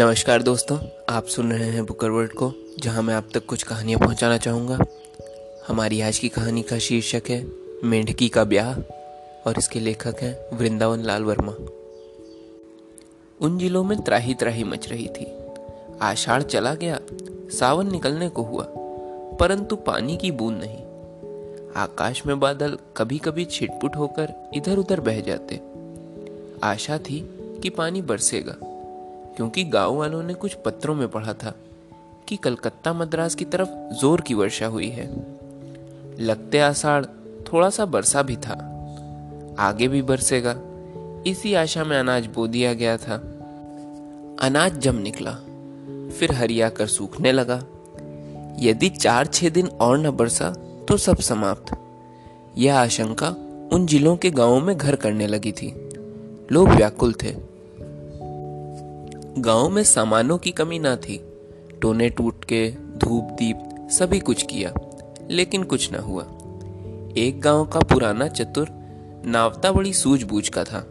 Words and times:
नमस्कार 0.00 0.42
दोस्तों, 0.42 0.78
आप 1.08 1.26
सुन 1.26 1.52
रहे 1.52 1.68
हैं 1.68 1.86
बुकर 1.86 2.10
वर्ल्ड 2.10 2.32
को, 2.32 2.52
जहाँ 2.78 3.02
मैं 3.02 3.14
आप 3.14 3.28
तक 3.34 3.46
कुछ 3.46 3.62
कहानियाँ 3.62 4.00
पहुंचाना 4.00 4.36
चाहूँगा। 4.36 4.78
हमारी 5.68 6.00
आज 6.00 6.18
की 6.18 6.28
कहानी 6.28 6.62
का 6.62 6.78
शीर्षक 6.78 7.22
है, 7.28 7.46
मेंढकी 7.84 8.28
का 8.28 8.44
ब्याह, 8.44 8.80
और 9.46 9.54
इसके 9.58 9.80
लेखक 9.80 10.16
हैं 10.20 10.58
वृंदावन 10.58 10.98
लाल 10.98 11.22
वर्मा। 11.22 11.52
उन 13.40 13.58
जिलों 13.58 13.84
में 13.84 14.00
त्राही 14.02 14.34
त्राही 14.34 14.64
मच 14.64 14.88
रही 14.88 15.08
थी। 15.08 15.26
आषाढ़ 16.02 16.42
चला 16.42 16.74
गया, 16.74 17.00
सावन 17.58 17.92
निकलने 17.92 18.28
को 18.28 18.42
हुआ, 18.42 18.66
परंतु 19.40 19.76
पानी 19.76 20.16
की 20.16 20.30
बूंद 20.30 20.62
नहीं। 20.64 20.78
आकाश 21.76 22.26
में 22.26 22.40
बादल 22.40 22.78
कभी 22.96 23.18
कभी 23.18 23.44
छिटपुट 23.44 23.96
होकर 23.96 24.50
इधर 24.54 24.76
उधर 24.76 25.00
बह 25.00 25.20
जाते। 25.20 25.60
आशा 26.62 26.98
थी 26.98 27.30
कि 27.62 27.70
पानी 27.70 28.02
बरसेगा। 28.02 28.67
क्योंकि 29.38 29.64
गाँव 29.64 29.96
वालों 29.96 30.22
ने 30.22 30.34
कुछ 30.34 30.54
पत्रों 30.54 30.94
में 30.94 31.08
पढ़ा 31.08 31.32
था 31.32 31.54
कि 32.28 32.36
कलकत्ता 32.36 32.92
मद्रास 32.92 33.34
की 33.34 33.44
तरफ़ 33.44 33.68
ज़ोर 33.94 34.20
की 34.20 34.34
वर्षा 34.34 34.66
हुई 34.66 34.88
है। 34.88 35.26
लगते 36.20 36.58
आषाढ़ 36.58 37.04
थोड़ा 37.52 37.70
सा 37.70 37.84
बरसा 37.86 38.22
भी 38.22 38.36
था। 38.36 38.52
आगे 39.58 39.88
भी 39.88 40.02
बरसेगा। 40.02 40.56
इसी 41.26 41.54
आशा 41.54 41.84
में 41.84 41.98
अनाज 41.98 42.26
बो 42.26 42.46
दिया 42.46 42.74
गया 42.74 42.96
था। 42.96 43.16
अनाज 44.40 44.78
जम 44.78 44.94
निकला। 44.94 45.32
फिर 46.18 46.32
हरिया 46.32 46.68
कर 46.68 46.86
सूखने 46.86 47.32
लगा। 47.32 47.62
यदि 48.58 48.88
चार 48.88 49.26
छह 49.26 49.48
दिन 49.48 49.66
और 49.66 49.98
न 49.98 50.10
बरसा 50.10 50.50
तो 50.88 50.96
सब 50.96 51.16
समाप्त। 51.16 51.78
यह 52.58 52.78
आशंका 52.78 53.28
उन 53.72 53.86
जिलों 53.86 54.16
के 54.16 54.30
गाँवों 54.30 54.60
में 54.60 54.78
घर 54.78 54.96
करने 54.96 55.26
लगी 55.26 55.52
थी। 55.52 55.90
लोग 56.52 56.68
व्याकुल 56.68 57.12
थे। 57.12 57.47
गाँव 59.44 59.68
में 59.68 59.84
सामानों 59.84 60.38
की 60.38 60.50
कमी 60.50 60.78
ना 60.78 60.96
थी। 60.96 61.24
टोने 61.82 62.08
टूट 62.08 62.44
के, 62.44 62.70
धूप 62.70 63.24
दीप, 63.24 63.88
सभी 63.90 64.20
कुछ 64.20 64.42
किया, 64.42 64.74
लेकिन 65.30 65.62
कुछ 65.62 65.92
ना 65.92 65.98
हुआ। 65.98 66.22
एक 67.16 67.40
गाँव 67.40 67.66
का 67.66 67.80
पुराना 67.80 68.28
चतुर 68.28 68.68
नावता 69.24 69.72
बड़ी 69.72 69.92
सूझबूझ 69.92 70.48
का 70.48 70.64
था। 70.64 70.86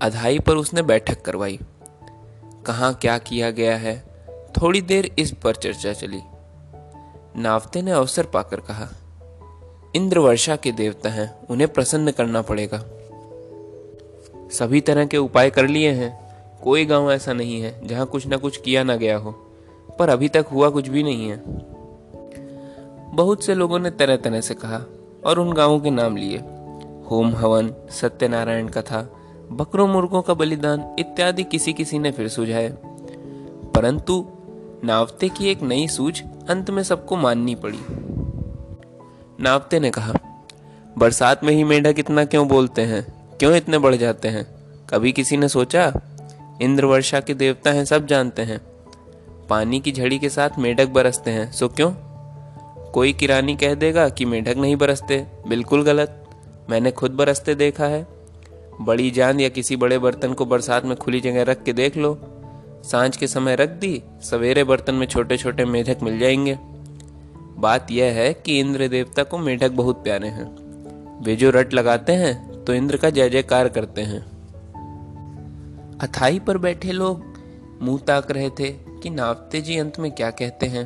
अधाई 0.00 0.38
पर 0.38 0.54
उसने 0.54 0.82
बैठक 0.82 1.22
करवाई। 1.22 1.58
कहा 2.66 2.92
क्या 2.92 3.18
किया 3.18 3.50
गया 3.50 3.76
है? 3.76 4.04
थोड़ी 4.28 4.80
देर 4.80 5.14
इस 5.18 5.32
पर 5.32 5.54
चर्चा 5.54 5.92
चली। 5.92 6.20
नावते 7.36 7.82
ने 7.82 7.90
अवसर 7.90 8.24
पाकर 8.24 8.60
कहा 8.60 8.88
इंद्र 9.96 10.18
वर्षा 10.18 10.56
के 10.56 10.72
देवता 10.72 11.10
हैं, 11.10 11.46
उन्हें 11.50 11.72
प्रसन्न 11.72 12.10
करना 12.10 12.42
पड़ेगा। 12.42 12.84
सभी 14.50 14.80
तरह 14.80 15.06
के 15.06 15.16
उपाय 15.16 15.50
कर 15.50 15.68
लिए 15.68 15.90
हैं। 15.90 16.25
कोई 16.62 16.84
गाँव 16.84 17.12
ऐसा 17.12 17.32
नहीं 17.32 17.60
है 17.60 17.86
जहाँ 17.86 18.06
कुछ 18.06 18.26
ना 18.26 18.36
कुछ 18.36 18.56
किया 18.56 18.82
ना 18.82 18.96
गया 18.96 19.16
हो, 19.16 19.30
पर 19.98 20.08
अभी 20.08 20.28
तक 20.28 20.46
हुआ 20.52 20.68
कुछ 20.68 20.88
भी 20.88 21.02
नहीं 21.02 21.28
है। 21.28 21.42
बहुत 23.14 23.44
से 23.44 23.54
लोगों 23.54 23.78
ने 23.78 23.90
तरह 23.90 24.16
तरह 24.16 24.40
से 24.40 24.54
कहा 24.54 24.80
और 25.24 25.38
उन 25.38 25.52
गाँवों 25.52 25.80
के 25.80 25.90
नाम 25.90 26.16
लिए। 26.16 26.38
होम 27.10 27.36
हवन, 27.36 27.74
सत्यनारायण 27.90 28.68
कथा, 28.68 29.16
बकरों 29.52 29.88
मुर्गों 29.88 30.22
का 30.22 30.34
बलिदान 30.34 30.96
इत्यादि 30.98 31.44
किसी 31.44 31.72
किसी 31.72 31.98
ने 31.98 32.10
फिर 32.10 32.28
सुझाए। 32.28 32.68
परंतु 33.74 34.26
नावते 34.84 35.28
की 35.28 35.48
एक 35.48 35.62
नई 35.62 35.88
सूझ 35.88 36.22
अंत 36.48 36.70
में 36.70 36.82
सबको 36.82 37.16
माननी 37.16 37.54
पड़ी। 37.54 37.78
नावते 39.40 39.80
ने 39.80 39.90
कहा, 39.90 40.14
बरसात 40.98 41.44
में 41.44 41.52
ही 41.52 41.64
मेढक 41.64 41.94
इतना 41.98 42.24
क्यों 42.24 42.48
बोलते 42.48 42.82
हैं? 42.82 43.36
क्यों 43.38 43.56
इतने 43.56 43.78
बढ़ 43.78 43.94
जाते 43.94 44.28
हैं? 44.28 44.46
कभी 44.90 45.12
किसी 45.12 45.36
ने 45.36 45.48
सोचा 45.48 45.92
इंद्र 46.62 46.84
वर्षा 46.84 47.20
के 47.20 47.34
देवता 47.34 47.70
हैं, 47.70 47.84
सब 47.84 48.06
जानते 48.06 48.42
हैं। 48.42 48.60
पानी 49.48 49.80
की 49.80 49.92
झड़ी 49.92 50.18
के 50.18 50.28
साथ 50.28 50.50
मेढक 50.58 50.88
बरसते 50.88 51.30
हैं, 51.30 51.52
सो 51.52 51.68
क्यों? 51.68 51.92
कोई 52.90 53.12
किरानी 53.12 53.56
कह 53.56 53.74
देगा 53.74 54.08
कि 54.08 54.24
मेढक 54.24 54.56
नहीं 54.56 54.76
बरसते, 54.76 55.26
बिल्कुल 55.48 55.82
गलत। 55.84 56.24
मैंने 56.70 56.90
खुद 56.90 57.10
बरसते 57.10 57.54
देखा 57.54 57.84
है। 57.84 58.06
बड़ी 58.80 59.10
जान 59.10 59.40
या 59.40 59.48
किसी 59.48 59.76
बड़े 59.76 59.98
बर्तन 59.98 60.32
को 60.32 60.46
बरसात 60.46 60.84
में 60.84 60.96
खुली 60.96 61.20
जगह 61.20 61.42
रख 61.42 61.62
के 61.62 61.72
देख 61.72 61.96
लो। 61.96 62.18
साँझ 62.84 63.16
के 63.16 63.26
समय 63.26 63.56
रख 63.56 63.68
दी, 63.68 64.02
सवेरे 64.22 64.64
बर्तन 64.64 64.94
में 64.94 65.06
छोटे 65.06 65.36
छोटे 65.36 65.64
मेढक 65.64 65.96
मिल 66.02 66.18
जाएँगे। 66.18 66.58
बात 67.58 67.90
यह 67.90 68.12
है 68.12 68.34
कि 68.34 68.60
इंद्र 68.60 68.88
देवता 68.88 69.22
को 69.22 69.38
मेढक 69.38 69.70
बहुत 69.70 70.04
प्यारे 70.04 70.28
हैं। 70.28 70.56
वे 71.22 71.36
जो 71.36 71.50
रट 71.50 71.74
लगाते 71.74 72.12
हैं 72.12 72.64
तो 72.64 72.74
इंद्र 72.74 72.96
का 72.96 73.10
जय 73.10 73.30
जयकार 73.30 73.68
करते 73.68 74.02
हैं। 74.02 74.35
अथाई 76.02 76.38
पर 76.38 76.58
बैठे 76.58 76.92
लोग 76.92 77.22
मुँह 77.82 78.00
ताक 78.06 78.30
रहे 78.30 78.50
थे 78.50 78.70
कि 78.72 79.10
नावते 79.10 79.60
जी 79.60 79.78
अंत 79.78 79.98
में 79.98 80.10
क्या 80.12 80.30
कहते 80.30 80.66
हैं। 80.66 80.84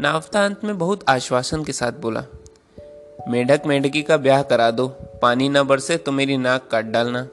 नावता 0.00 0.44
अंत 0.44 0.64
में 0.64 0.78
बहुत 0.78 1.04
आश्वासन 1.08 1.64
के 1.64 1.72
साथ 1.72 1.92
बोला, 1.92 2.24
मेढक 3.28 3.62
मेढकी 3.66 4.02
का 4.02 4.16
ब्याह 4.16 4.42
करा 4.42 4.70
दो, 4.70 4.88
पानी 5.22 5.48
ना 5.48 5.62
बरसे 5.62 5.96
तो 5.96 6.12
मेरी 6.12 6.36
नाक 6.36 6.68
काट 6.70 6.84
डालना। 6.84 7.26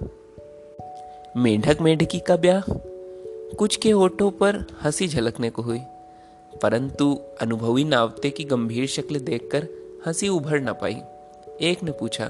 मेढक 1.38 1.82
मेढकी 1.82 2.20
का 2.20 2.36
ब्याह? 2.36 2.64
कुछ 3.58 3.76
के 3.76 3.94
ओठों 3.94 4.32
पर 4.32 4.66
हँसी 4.82 5.08
झलकने 5.08 5.50
को 5.50 5.62
हुई, 5.62 5.80
परंतु 6.62 7.20
अनुभवी 7.42 7.84
नावते 7.84 8.30
की 8.30 8.44
गंभीर 8.44 8.88
शक्ल 8.88 9.20
देखकर 9.20 9.68
हँसी 10.08 10.30
उभर 10.30 10.60
न 10.60 10.74
पाई। 10.74 11.02
एक 11.62 11.84
ने 11.84 11.92
पूछा, 11.92 12.30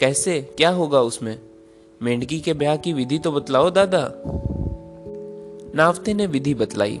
कैसे? 0.00 0.40
क्या 0.56 0.70
होगा 0.70 1.00
उसमें? 1.00 1.38
मेंढकी 2.02 2.40
के 2.40 2.52
ब्याह 2.52 2.76
की 2.76 2.92
विधि 2.92 3.18
तो 3.18 3.32
बतलाओ, 3.32 3.70
दादा। 3.70 4.12
नावते 5.74 6.14
ने 6.14 6.26
विधि 6.26 6.54
बतलाई। 6.54 7.00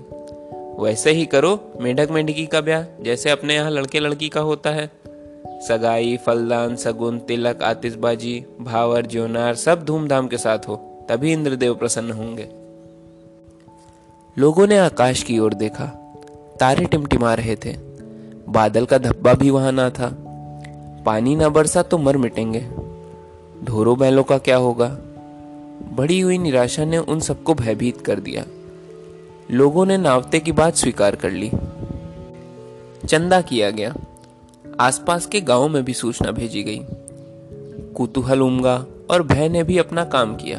वैसे 0.80 1.10
ही 1.10 1.26
करो 1.26 1.72
मेढक 1.80 2.08
मेंढकी 2.10 2.46
का 2.46 2.60
ब्याह, 2.60 3.02
जैसे 3.02 3.30
अपने 3.30 3.54
यहाँ 3.54 3.70
लड़के 3.70 4.00
लड़की 4.00 4.28
का 4.28 4.40
होता 4.40 4.70
है। 4.70 4.90
सगाई, 5.46 6.16
फलदान, 6.16 6.76
सगुन, 6.76 7.18
तिलक, 7.18 7.62
आतिशबाजी, 7.62 8.44
भावर, 8.60 9.06
जोनार, 9.06 9.54
सब 9.54 9.84
धूमधाम 9.84 10.28
के 10.28 10.38
साथ 10.38 10.58
हो, 10.58 11.06
तभी 11.08 11.32
इंद्रदेव 11.32 11.74
प्रसन्न 11.74 12.10
होंगे। 12.10 12.48
लोगों 14.38 14.66
ने 14.66 14.78
आकाश 14.78 15.22
की 15.22 15.38
ओर 15.38 15.54
देखा। 15.54 15.86
तारे 16.60 16.84
टिमटिमा 16.84 17.34
रहे 17.34 17.56
थे। 17.56 17.76
बादल 18.48 18.86
का 18.86 18.98
धब्बा 18.98 19.34
भी 19.34 19.50
वहाँ 19.50 19.72
ना 19.72 19.90
था। 19.90 20.16
पानी 21.06 21.36
ना 21.36 21.48
बरसा 21.48 21.82
तो 21.82 21.98
मर 21.98 22.16
मिटेंगे। 22.16 22.79
ढोरों 23.64 23.98
बैलों 23.98 24.22
का 24.22 24.38
क्या 24.38 24.56
होगा? 24.56 24.98
बड़ी 25.92 26.20
हुई 26.20 26.38
निराशा 26.38 26.84
ने 26.84 26.98
उन 26.98 27.20
सबको 27.20 27.54
भयभीत 27.54 28.00
कर 28.00 28.20
दिया। 28.20 28.44
लोगों 29.50 29.86
ने 29.86 29.96
नावते 29.96 30.40
की 30.40 30.52
बात 30.52 30.76
स्वीकार 30.76 31.16
कर 31.16 31.30
ली। 31.30 31.50
चंदा 33.08 33.40
किया 33.40 33.70
गया। 33.70 33.94
आसपास 34.80 35.26
के 35.26 35.40
गाँवों 35.40 35.68
में 35.68 35.84
भी 35.84 35.94
सूचना 35.94 36.30
भेजी 36.30 36.62
गई। 36.62 36.80
कुतूहल 37.94 38.42
उमगा 38.42 38.86
और 39.10 39.22
भय 39.22 39.48
ने 39.48 39.64
भी 39.64 39.78
अपना 39.78 40.04
काम 40.04 40.36
किया। 40.36 40.58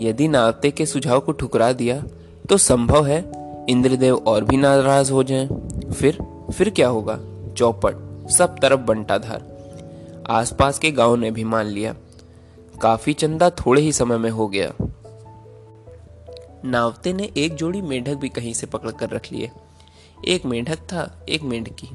यदि 0.00 0.28
नावते 0.28 0.70
के 0.70 0.86
सुझाव 0.86 1.20
को 1.20 1.32
ठुकरा 1.32 1.72
दिया 1.72 2.02
तो 2.48 2.56
संभव 2.56 3.06
है 3.06 3.32
इंद्रदेव 3.68 4.16
और 4.16 4.44
भी 4.44 4.56
नाराज़ 4.56 5.12
हो 5.12 5.22
जाएँ। 5.22 5.48
फिर 5.92 6.18
फिर 6.52 6.70
क्या 6.70 6.88
होगा? 6.88 7.20
चौपट, 7.56 8.28
सब 8.28 8.56
तरफ़ 8.62 8.80
बंटाधार। 8.80 9.51
आसपास 10.30 10.78
के 10.78 10.90
गाँव 10.90 11.16
ने 11.16 11.30
भी 11.30 11.44
मान 11.44 11.66
लिया। 11.66 11.94
काफ़ी 12.82 13.12
चंदा 13.12 13.50
थोड़े 13.50 13.82
ही 13.82 13.92
समय 13.92 14.18
में 14.18 14.30
हो 14.30 14.48
गया। 14.48 14.72
नावते 16.64 17.12
ने 17.12 17.30
एक 17.36 17.54
जोड़ी 17.54 17.82
मेढक 17.82 18.14
भी 18.14 18.28
कहीं 18.28 18.54
से 18.54 18.66
पकड़ 18.66 18.90
कर 18.90 19.10
रख 19.10 19.32
लिए। 19.32 19.50
एक 20.28 20.44
मेढक 20.44 20.76
था, 20.76 21.26
एक 21.28 21.42
मेढकी। 21.42 21.88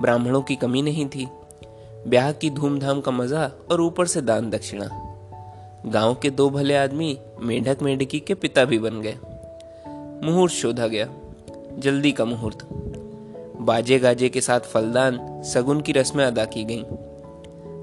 ब्राह्मणों 0.00 0.42
की 0.42 0.56
कमी 0.56 0.82
नहीं 0.82 1.06
थी। 1.06 1.28
ब्याह 2.08 2.32
की 2.32 2.50
धूमधाम 2.50 3.00
का 3.00 3.12
मज़ा 3.12 3.52
और 3.70 3.80
ऊपर 3.80 4.06
से 4.06 4.20
दान 4.20 4.50
दक्षिणा। 4.50 4.88
गाँव 5.86 6.14
के 6.14 6.30
दो 6.30 6.50
भले 6.50 6.76
आदमी 6.76 7.18
मेढक 7.40 7.82
मेंढकी 7.82 8.20
के 8.20 8.34
पिता 8.34 8.64
भी 8.64 8.78
बन 8.78 9.00
गए। 9.00 9.18
मुहूर्त 10.26 10.52
शोधा 10.52 10.86
गया। 10.86 11.08
जल्दी 11.78 12.12
का 12.12 12.24
मुहूर्त। 12.24 12.68
बाजे 13.60 13.98
गाजे 13.98 14.28
के 14.28 14.40
साथ 14.40 14.60
फलदान, 14.60 15.42
सगुन 15.42 15.80
की 15.80 15.92
रस्में 15.92 16.24
अदा 16.24 16.44
की 16.44 16.64
गईं। 16.64 16.84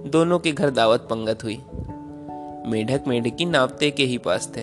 दोनों 0.06 0.40
के 0.40 0.52
घर 0.52 0.70
दावत 0.70 1.00
पंगत 1.00 1.44
हुई। 1.44 1.64
मेढक 2.72 3.04
मेढकी 3.08 3.46
नावते 3.46 3.92
के 3.92 4.04
ही 4.04 4.18
पास 4.18 4.52
थे। 4.58 4.62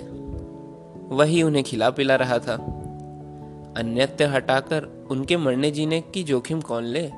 वही 1.15 1.43
उन्हें 1.43 1.65
खिला 1.65 1.91
पिला 1.91 2.17
रहा 2.17 2.39
था। 2.39 2.55
अन्यत्य 3.77 4.25
हटाकर 4.25 5.07
उनके 5.11 5.37
मरने 5.37 5.71
जीने 5.71 6.01
की 6.01 6.23
जोखिम 6.23 6.61
कौन 6.61 6.85
ले? 6.85 7.13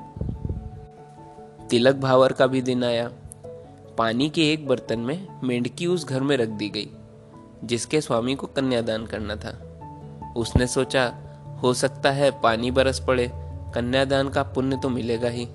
तिलक 1.69 1.95
भावर 1.95 2.31
का 2.31 2.47
भी 2.47 2.61
दिन 2.61 2.83
आया। 2.83 3.11
पानी 3.97 4.29
के 4.29 4.53
एक 4.53 4.67
बर्तन 4.67 4.99
में 4.99 5.27
मेंढकी 5.43 5.87
उस 5.87 6.07
घर 6.07 6.21
में 6.21 6.37
रख 6.37 6.49
दी 6.49 6.69
गई, 6.69 6.89
जिसके 7.63 8.01
स्वामी 8.01 8.35
को 8.35 8.47
कन्यादान 8.47 9.05
करना 9.05 9.35
था। 9.35 9.59
उसने 10.37 10.67
सोचा, 10.67 11.13
हो 11.63 11.73
सकता 11.73 12.11
है 12.11 12.41
पानी 12.41 12.71
बरस 12.71 12.99
पड़े, 12.99 13.31
कन्यादान 13.75 14.29
का 14.29 14.43
पुण्य 14.43 14.77
तो 14.77 14.89
मिलेगा 14.89 15.29
ही। 15.29 15.47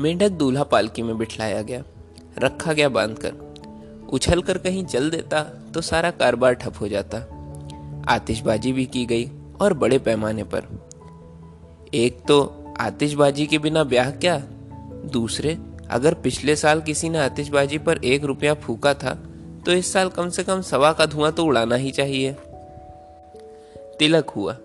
मेंढक 0.00 0.28
दूल्हा 0.28 0.62
पालकी 0.62 1.02
में 1.02 1.16
बिठलाया 1.18 1.62
गया, 1.62 1.82
रखा 2.38 2.72
गया 2.72 2.88
बांधकर। 2.88 4.08
उछल 4.12 4.42
कर 4.42 4.58
कहीं 4.58 4.84
जल 4.86 5.10
देता 5.10 5.42
तो 5.74 5.80
सारा 5.80 6.10
कारोबार 6.10 6.54
ठप 6.54 6.80
हो 6.80 6.88
जाता। 6.88 7.18
आतिशबाजी 8.08 8.72
भी 8.72 8.86
की 8.86 9.06
गई 9.06 9.30
और 9.60 9.72
बड़े 9.72 9.98
पैमाने 9.98 10.44
पर। 10.44 10.62
एक 11.94 12.22
तो 12.28 12.74
आतिशबाजी 12.80 13.46
के 13.46 13.58
बिना 13.58 13.84
ब्याह 13.84 14.10
क्या? 14.10 14.38
दूसरे, 15.12 15.58
अगर 15.90 16.14
पिछले 16.14 16.56
साल 16.56 16.80
किसी 16.80 17.08
ने 17.08 17.18
आतिशबाजी 17.18 17.78
पर 17.78 18.04
एक 18.04 18.24
रुपया 18.24 18.54
फूका 18.54 18.94
था 18.94 19.14
तो 19.66 19.72
इस 19.72 19.92
साल 19.92 20.08
कम 20.08 20.28
से 20.28 20.44
कम 20.44 20.60
सवा 20.60 20.92
का 20.92 21.06
धुआँ 21.06 21.32
तो 21.32 21.44
उड़ाना 21.44 21.74
ही 21.74 21.90
चाहिए। 21.90 22.32
तिलक 23.98 24.30
हुआ। 24.30 24.56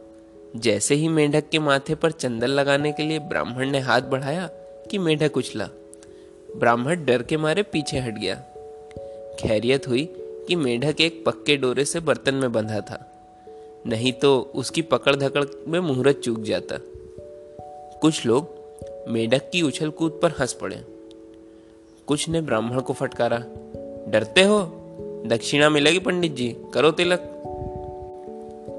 जैसे 0.55 0.95
ही 0.95 1.07
मेंढक 1.07 1.49
के 1.49 1.59
माथे 1.59 1.95
पर 1.95 2.11
चंदन 2.11 2.47
लगाने 2.47 2.91
के 2.91 3.03
लिए 3.03 3.19
ब्राह्मण 3.19 3.69
ने 3.69 3.79
हाथ 3.79 4.01
बढ़ाया 4.01 4.49
कि 4.91 4.97
मेंढक 4.97 5.37
उछला 5.37 5.69
ब्राह्मण 6.57 7.05
डर 7.05 7.23
के 7.23 7.37
मारे 7.37 7.63
पीछे 7.63 7.99
हट 7.99 8.17
गया। 8.17 8.35
खैरियत 9.39 9.87
हुई 9.87 10.09
कि 10.47 10.55
मेंढक 10.55 11.01
एक 11.01 11.25
पक्के 11.25 11.57
डोरे 11.57 11.85
से 11.85 11.99
बर्तन 11.99 12.35
में 12.35 12.51
बंधा 12.51 12.79
था। 12.79 13.11
नहीं 13.87 14.13
तो 14.13 14.51
उसकी 14.55 14.81
पकड़ 14.81 15.15
धकड़ 15.15 15.45
में 15.67 15.79
मुहूर्त 15.79 16.17
चूक 16.17 16.39
जाता। 16.39 16.75
कुछ 18.01 18.25
लोग 18.25 18.49
मेढक 19.07 19.49
की 19.49 19.61
उछल 19.61 19.89
कूद 19.89 20.19
पर 20.21 20.31
हंस 20.31 20.53
पड़े। 20.53 20.81
कुछ 22.07 22.29
ने 22.29 22.41
ब्राह्मण 22.41 22.79
को 22.79 22.93
फटकारा। 22.93 23.37
डरते 24.11 24.41
हो? 24.41 24.75
दक्षिणा 25.25 25.69
मिलेगी 25.69 25.99
पंडित 25.99 26.35
जी, 26.35 26.57
करो 26.73 26.91
तिलक। 26.91 27.19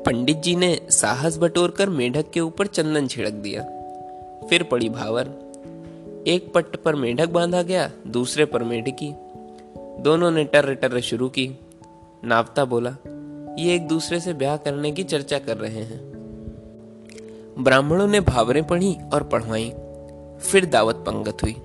पंडित 0.07 0.37
जी 0.37 0.57
ने 0.57 0.81
साहस 0.91 1.39
बटोर 1.39 1.71
कर 1.71 1.89
मेढक 1.89 2.31
के 2.31 2.41
ऊपर 2.41 2.67
चंदन 2.67 3.07
छिड़क 3.07 3.33
दिया। 3.33 3.63
फिर 4.47 4.63
पड़ी 4.63 4.89
भावर। 4.89 5.50
एक 6.27 6.53
पट्ट 6.55 6.77
पर 6.77 6.95
मेढक 6.95 7.29
बांधा 7.29 7.63
गया, 7.63 7.91
दूसरे 8.07 8.45
पर 8.45 8.63
मेढकी 8.63 9.13
दोनों 10.03 10.31
ने 10.31 10.45
टर्र 10.45 10.75
टर 10.75 11.01
शुरू 11.01 11.29
की। 11.29 11.51
नावता 12.25 12.65
बोला, 12.65 12.97
ये 13.59 13.75
एक 13.75 13.89
दूसरे 13.89 14.21
से 14.21 14.33
ब्याह 14.33 14.57
करने 14.57 14.93
की 14.93 15.03
चर्चा 15.03 15.39
कर 15.39 15.57
रहे 15.57 15.83
हैं। 15.83 16.01
ब्राह्मणों 17.59 18.09
ने 18.09 18.21
भावरें 18.21 18.67
पढ़ी 18.67 18.97
और 19.15 19.23
पढ़वाई। 19.23 19.71
फिर 20.41 20.65
दावत 20.65 20.95
पंगत 20.95 21.43
हुई। 21.43 21.57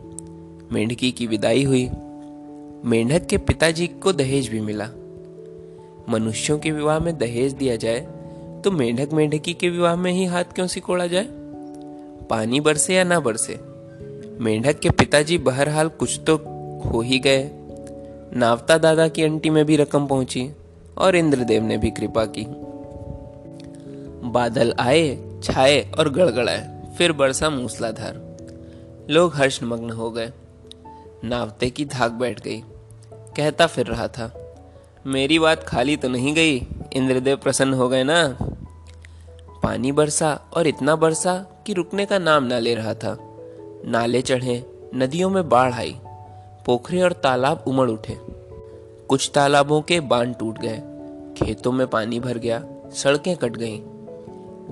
मेंढकी 0.72 1.12
की 1.12 1.28
विदाई 1.28 1.64
हुई। 1.64 1.90
मेंढक 2.86 3.26
के 3.26 3.38
पिताजी 3.38 3.88
को 3.88 4.14
दहेज 4.14 4.48
भी 4.48 4.62
मिला। 4.62 4.90
मनुष्यों 6.10 6.60
के 6.60 6.72
विवाह 6.72 7.00
में 7.00 7.18
दहेज 7.18 7.54
दिया 7.54 7.76
जाए 7.76 8.00
तो 8.64 8.72
मेंढक 8.72 9.10
मेंढकी 9.14 9.54
के 9.54 9.70
विवाह 9.70 9.96
में 9.96 10.12
ही 10.12 10.26
हाथ 10.26 10.44
क्यों 10.44 10.68
सिकोड़ा 10.68 11.08
जाए? 11.08 11.28
पानी 12.30 12.60
बरसे 12.60 12.96
या 12.96 13.04
ना 13.04 13.20
बरसे? 13.20 13.75
मेंढक 14.40 14.80
के 14.80 14.90
पिताजी 14.90 15.38
बहरहाल 15.38 15.90
कुछ 15.90 16.20
तो 16.20 16.36
हो 16.86 17.02
ही 17.02 17.20
गए। 17.20 17.50
नावता 18.34 18.78
दादा 18.78 19.08
की 19.08 19.24
अंटी 19.24 19.50
में 19.50 19.66
भी 19.66 19.76
रकम 19.76 20.08
पहुँची 20.08 20.50
और 20.98 21.16
इंद्रदेव 21.16 21.64
ने 21.64 21.78
भी 21.78 21.92
कृपा 21.92 22.26
की। 22.26 22.46
बादल 24.30 24.74
आए, 24.80 25.18
छाए 25.44 25.92
और 26.00 26.10
गड़गड़ाए, 26.10 26.82
फिर 26.98 27.12
बरसा 27.12 27.50
मूसलाधार। 27.50 28.24
लोग 29.10 29.36
हर्षमग्न 29.36 29.90
हो 29.90 30.10
गए। 30.12 30.32
नावते 31.24 31.70
की 31.70 31.86
धाक 31.86 32.12
बैठ 32.12 32.42
गई। 32.42 32.64
कहता 33.12 33.68
फिर 33.68 33.86
रहा 33.86 34.08
था, 34.08 34.32
मेरी 35.06 35.40
बात 35.40 35.64
खाली 35.64 35.98
तो 35.98 36.10
नहीं 36.10 36.34
गई? 36.34 36.56
इंद्रदेव 36.94 37.38
प्रसन्न 37.38 37.74
हो 37.74 37.90
गए 37.90 38.04
ना? 38.04 38.38
पानी 39.64 39.92
बरसा 39.92 40.34
और 40.54 40.68
इतना 40.68 40.96
बरसा 40.96 41.36
कि 41.68 41.74
रुकने 41.74 42.06
का 42.06 42.20
नाम 42.20 42.44
ना 42.44 42.60
ले 42.60 42.76
रहा 42.76 42.94
था। 42.94 43.18
नाले 43.86 44.22
चढ़े, 44.22 44.90
नदियों 44.96 45.30
में 45.30 45.50
बाढ़ 45.50 45.74
आई। 45.74 46.00
पोखरे 46.66 47.02
और 47.02 47.14
तालाब 47.14 47.64
उमड़ 47.68 47.92
उठे। 47.92 48.18
कुछ 49.10 49.32
तालाबों 49.36 49.82
के 49.82 50.00
बाँध 50.00 50.36
टूट 50.40 50.60
गए। 50.60 50.78
खेतों 51.38 51.72
में 51.72 51.88
पानी 51.88 52.20
भर 52.20 52.38
गया, 52.38 52.66
सड़कें 52.92 53.38
कट 53.38 53.58
गईं। 53.58 53.82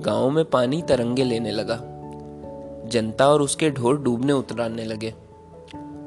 गाँवों 0.02 0.30
में 0.30 0.44
पानी 0.44 0.82
तरंगे 0.82 1.24
लेने 1.24 1.50
लगा। 1.50 1.80
जनता 2.88 3.28
और 3.28 3.42
उसके 3.42 3.70
ढोर 3.70 4.00
डूबने 4.00 4.32
उतराने 4.32 4.84
लगे। 4.84 5.14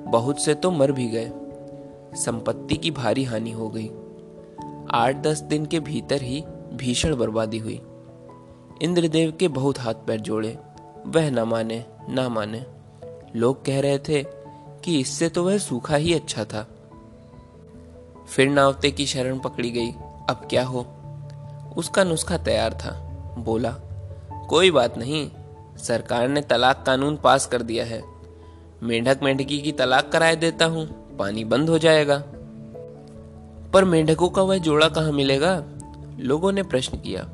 बहुत 0.08 0.40
से 0.40 0.54
तो 0.54 0.72
मर 0.72 0.92
भी 0.92 1.08
गए। 1.08 1.32
संपत्ति 2.14 2.76
की 2.76 2.92
भारी 2.92 3.24
हानि 3.24 3.52
हो 3.52 3.70
गई। 3.70 3.92
आठ 4.92 5.16
दस 5.16 5.42
दिन 5.42 5.66
के 5.66 5.80
भीतर 5.80 6.22
ही 6.22 6.44
भीषण 6.74 7.16
बर्बादी 7.16 7.58
हुई। 7.58 7.82
इंद्रदेव 8.82 9.34
के 9.40 9.48
बहुत 9.48 9.80
हाथ 9.80 9.94
पैर 9.94 10.20
जोड़े। 10.20 10.58
वह 11.08 11.30
न 11.30 11.40
माने, 11.40 11.86
ना 12.10 12.30
माने। 12.30 12.77
लोग 13.36 13.66
कह 13.66 13.82
रहे 13.82 13.98
थे 13.98 14.24
कि 14.84 15.00
इससे 15.00 15.30
तो 15.30 15.44
वह 15.44 15.58
सूखा 15.58 15.96
ही 15.96 16.14
अच्छा 16.14 16.44
था। 16.44 16.68
फिर 18.30 18.50
नावते 18.50 18.92
की 18.92 19.06
शरण 19.06 19.40
पकड़ी 19.40 19.72
गई। 19.72 19.92
अब 20.30 20.48
क्या 20.50 20.66
हो? 20.66 20.88
उसका 21.78 22.04
नुस्खा 22.04 22.38
तैयार 22.38 22.74
था। 22.74 22.92
बोला, 23.40 23.76
कोई 24.50 24.72
बात 24.72 24.98
नहीं। 24.98 25.32
सरकार 25.78 26.28
ने 26.28 26.42
तलाक 26.42 26.84
कानून 26.86 27.18
पास 27.18 27.46
कर 27.46 27.62
दिया 27.62 27.86
है। 27.86 28.04
मेंढक 28.84 29.20
मेंढकी 29.24 29.62
की 29.62 29.72
तलाक 29.72 30.12
कराए 30.12 30.36
देता 30.36 30.66
हूँ। 30.66 31.18
पानी 31.18 31.44
बंद 31.44 31.70
हो 31.70 31.78
जाएगा। 31.78 32.24
पर 33.74 33.86
मेंढकों 33.86 34.30
का 34.30 34.42
वह 34.42 34.58
जोड़ा 34.58 34.90
कहाँ 34.90 35.12
मिलेगा? 35.12 35.64
लोगों 36.20 36.52
ने 36.52 36.64
प्रश्न 36.64 36.98
किया। 36.98 37.30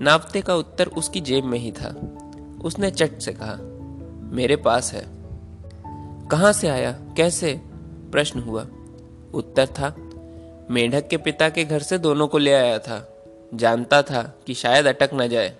नावते 0.00 0.40
का 0.40 0.54
उत्तर 0.54 0.86
उसकी 0.86 1.20
जेब 1.20 1.44
में 1.44 1.58
ही 1.58 1.72
था। 1.72 2.18
उसने 2.64 2.90
चट 2.90 3.18
से 3.18 3.32
कहा 3.32 3.77
मेरे 4.30 4.56
पास 4.56 4.92
है। 4.92 5.06
कहाँ 6.28 6.52
से 6.52 6.68
आया? 6.68 6.92
कैसे? 7.16 7.60
प्रश्न 8.12 8.40
हुआ। 8.40 8.66
उत्तर 9.34 9.66
था, 9.66 9.96
मेढक 10.70 11.08
के 11.08 11.16
पिता 11.16 11.48
के 11.48 11.64
घर 11.64 11.82
से 11.82 11.98
दोनों 11.98 12.28
को 12.28 12.38
ले 12.38 12.52
आया 12.52 12.78
था। 12.78 13.14
जानता 13.54 14.02
था 14.02 14.38
कि 14.46 14.54
शायद 14.54 14.86
अटक 14.86 15.10
न 15.14 15.28
जाए। 15.28 15.56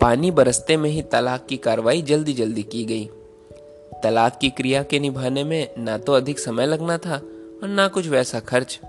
पानी 0.00 0.30
बरसते 0.30 0.76
में 0.76 0.90
ही 0.90 1.02
तलाक 1.02 1.46
की 1.46 1.56
कार्रवाई 1.56 2.02
जल्दी 2.02 2.32
जल्दी 2.32 2.62
की 2.62 2.84
गई। 2.84 3.10
तलाक 4.02 4.38
की 4.38 4.50
क्रिया 4.50 4.82
के 4.82 4.98
निभाने 4.98 5.44
में 5.44 5.74
ना 5.78 5.98
तो 5.98 6.12
अधिक 6.12 6.38
समय 6.38 6.66
लगना 6.66 6.98
था 6.98 7.16
और 7.62 7.68
ना 7.68 7.88
कुछ 7.88 8.08
वैसा 8.08 8.40
खर्च। 8.40 8.80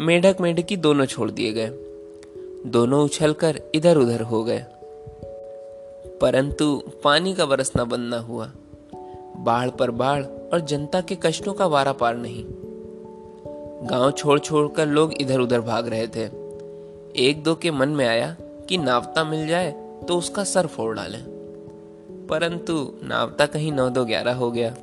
मेढक 0.00 0.36
मेढकी 0.40 0.76
दोनों 0.76 1.06
छोड़ 1.06 1.30
दिए 1.30 1.52
गए। 1.52 1.68
दोनों 2.66 3.04
उछलकर 3.04 3.62
इधर 3.74 3.96
उधर 3.96 4.20
हो 4.20 4.44
गए। 4.44 4.64
परंतु 6.20 6.82
पानी 7.04 7.34
का 7.34 7.46
बरसना 7.46 7.84
बंद 7.84 8.14
न 8.14 8.18
हुआ। 8.18 8.52
बाढ़ 9.36 9.70
पर 9.70 9.90
बाढ़ 9.90 10.24
और 10.24 10.60
जनता 10.60 11.00
के 11.00 11.16
कष्टों 11.22 11.54
का 11.54 11.66
वारा 11.66 11.92
पार 11.92 12.16
नहीं। 12.16 12.44
गाँव 13.88 14.10
छोड़ 14.10 14.38
छोड़कर 14.38 14.86
लोग 14.86 15.14
इधर 15.14 15.40
उधर 15.40 15.60
भाग 15.60 15.88
रहे 15.88 16.06
थे। 16.06 16.24
एक 17.28 17.42
दो 17.42 17.54
के 17.54 17.70
मन 17.70 17.88
में 17.88 18.06
आया 18.06 18.36
कि 18.40 18.78
नावता 18.78 19.24
मिल 19.24 19.48
जाए 19.48 19.72
तो 20.08 20.18
उसका 20.18 20.44
सर 20.44 20.66
फोड़ 20.66 20.96
डालें। 20.96 21.24
परंतु 22.30 22.94
नावता 23.02 23.46
कहीं 23.46 23.72
नौ 23.72 23.88
दो 23.88 24.04
ग्यारह 24.04 24.34
हो 24.34 24.50
गया। 24.50 24.76